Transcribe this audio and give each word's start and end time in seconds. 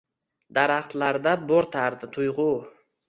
Daraxtlarda 0.57 1.35
boʻrtardi 1.51 2.11
tuygʻu 2.17 2.47